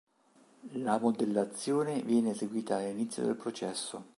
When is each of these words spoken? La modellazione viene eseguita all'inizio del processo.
La 0.81 0.97
modellazione 0.97 2.01
viene 2.01 2.31
eseguita 2.31 2.77
all'inizio 2.77 3.21
del 3.23 3.35
processo. 3.35 4.03